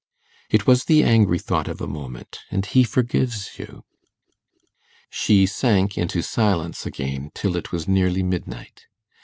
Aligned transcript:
It 0.49 0.65
was 0.65 0.85
the 0.85 1.03
angry 1.03 1.37
thought 1.37 1.67
of 1.67 1.79
a 1.79 1.85
moment, 1.85 2.39
and 2.49 2.65
He 2.65 2.83
forgives 2.83 3.59
you.' 3.59 3.83
She 5.11 5.45
sank 5.45 5.95
into 5.95 6.23
silence 6.23 6.87
again 6.87 7.29
till 7.35 7.55
it 7.55 7.71
was 7.71 7.87
nearly 7.87 8.23
midnight. 8.23 8.87